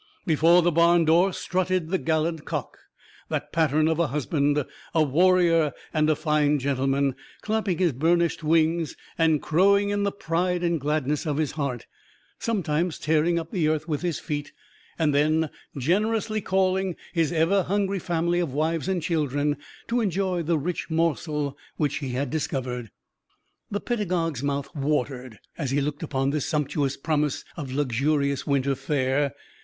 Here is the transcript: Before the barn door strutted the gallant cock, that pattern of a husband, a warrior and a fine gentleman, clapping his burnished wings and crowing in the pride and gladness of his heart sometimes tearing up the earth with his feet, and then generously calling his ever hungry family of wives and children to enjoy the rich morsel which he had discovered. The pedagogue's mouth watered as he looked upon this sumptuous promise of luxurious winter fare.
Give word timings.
Before 0.25 0.63
the 0.63 0.71
barn 0.71 1.05
door 1.05 1.31
strutted 1.31 1.89
the 1.89 1.99
gallant 1.99 2.43
cock, 2.43 2.75
that 3.29 3.51
pattern 3.51 3.87
of 3.87 3.99
a 3.99 4.07
husband, 4.07 4.65
a 4.95 5.03
warrior 5.03 5.73
and 5.93 6.09
a 6.09 6.15
fine 6.15 6.57
gentleman, 6.57 7.13
clapping 7.41 7.77
his 7.77 7.91
burnished 7.93 8.43
wings 8.43 8.95
and 9.15 9.43
crowing 9.43 9.91
in 9.91 10.01
the 10.01 10.11
pride 10.11 10.63
and 10.63 10.81
gladness 10.81 11.27
of 11.27 11.37
his 11.37 11.51
heart 11.51 11.85
sometimes 12.39 12.97
tearing 12.97 13.37
up 13.37 13.51
the 13.51 13.67
earth 13.67 13.87
with 13.87 14.01
his 14.01 14.17
feet, 14.17 14.51
and 14.97 15.13
then 15.13 15.51
generously 15.77 16.41
calling 16.41 16.95
his 17.13 17.31
ever 17.31 17.61
hungry 17.61 17.99
family 17.99 18.39
of 18.39 18.51
wives 18.51 18.87
and 18.87 19.03
children 19.03 19.55
to 19.87 20.01
enjoy 20.01 20.41
the 20.41 20.57
rich 20.57 20.89
morsel 20.89 21.55
which 21.77 21.97
he 21.97 22.13
had 22.13 22.31
discovered. 22.31 22.89
The 23.69 23.79
pedagogue's 23.79 24.41
mouth 24.41 24.75
watered 24.75 25.37
as 25.59 25.69
he 25.69 25.79
looked 25.79 26.01
upon 26.01 26.31
this 26.31 26.47
sumptuous 26.47 26.97
promise 26.97 27.45
of 27.55 27.71
luxurious 27.71 28.47
winter 28.47 28.73
fare. 28.73 29.33